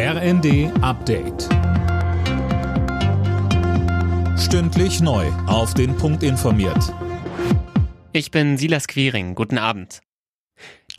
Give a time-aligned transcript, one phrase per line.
[0.00, 1.48] RND Update.
[4.38, 5.26] Stündlich neu.
[5.48, 6.94] Auf den Punkt informiert.
[8.12, 9.34] Ich bin Silas Quiring.
[9.34, 9.98] Guten Abend.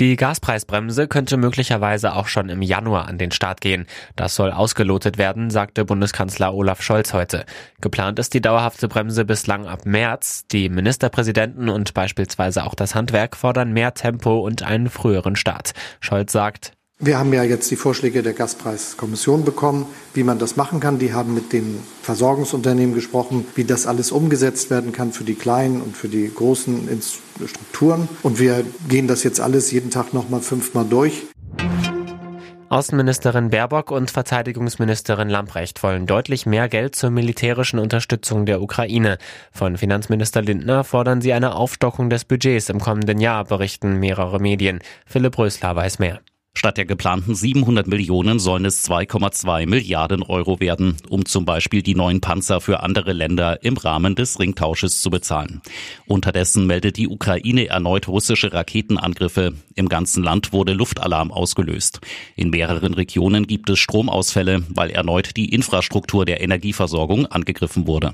[0.02, 3.88] Die Gaspreisbremse könnte möglicherweise auch schon im Januar an den Start gehen.
[4.18, 7.46] Das soll ausgelotet werden, sagte Bundeskanzler Olaf Scholz heute.
[7.80, 10.46] Geplant ist die dauerhafte Bremse bislang ab März.
[10.52, 15.72] Die Ministerpräsidenten und beispielsweise auch das Handwerk fordern mehr Tempo und einen früheren Start.
[16.02, 20.82] Scholz sagt, wir haben ja jetzt die Vorschläge der Gaspreiskommission bekommen, wie man das machen
[20.82, 21.00] kann.
[21.00, 25.82] Die haben mit den Versorgungsunternehmen gesprochen, wie das alles umgesetzt werden kann für die kleinen
[25.82, 26.90] und für die großen
[27.46, 28.10] Strukturen.
[28.22, 31.24] Und wir gehen das jetzt alles jeden Tag nochmal fünfmal durch.
[32.68, 39.18] Außenministerin Baerbock und Verteidigungsministerin Lamprecht wollen deutlich mehr Geld zur militärischen Unterstützung der Ukraine.
[39.52, 44.82] Von Finanzminister Lindner fordern sie eine Aufstockung des Budgets im kommenden Jahr, berichten mehrere Medien.
[45.08, 46.20] Philipp Rösler weiß mehr.
[46.56, 51.96] Statt der geplanten 700 Millionen sollen es 2,2 Milliarden Euro werden, um zum Beispiel die
[51.96, 55.62] neuen Panzer für andere Länder im Rahmen des Ringtausches zu bezahlen.
[56.06, 59.54] Unterdessen meldet die Ukraine erneut russische Raketenangriffe.
[59.76, 62.02] Im ganzen Land wurde Luftalarm ausgelöst.
[62.36, 68.14] In mehreren Regionen gibt es Stromausfälle, weil erneut die Infrastruktur der Energieversorgung angegriffen wurde.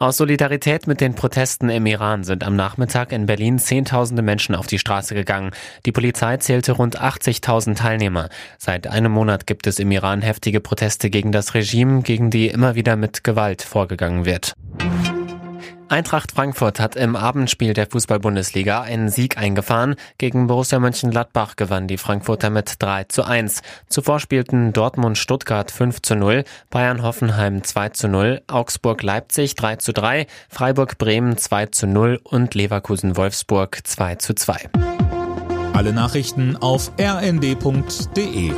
[0.00, 4.68] Aus Solidarität mit den Protesten im Iran sind am Nachmittag in Berlin Zehntausende Menschen auf
[4.68, 5.50] die Straße gegangen.
[5.86, 8.28] Die Polizei zählte rund 80.000 Teilnehmer.
[8.58, 12.76] Seit einem Monat gibt es im Iran heftige Proteste gegen das Regime, gegen die immer
[12.76, 14.54] wieder mit Gewalt vorgegangen wird.
[15.90, 19.96] Eintracht Frankfurt hat im Abendspiel der Fußball-Bundesliga einen Sieg eingefahren.
[20.18, 23.62] Gegen Borussia Mönchengladbach gewann die Frankfurter mit 3 zu 1.
[23.88, 29.76] Zuvor spielten Dortmund Stuttgart 5 zu 0, Bayern Hoffenheim 2 zu 0, Augsburg Leipzig 3
[29.76, 34.68] zu 3, Freiburg Bremen 2 zu 0 und Leverkusen Wolfsburg 2 zu 2.
[35.72, 38.52] Alle Nachrichten auf rnd.de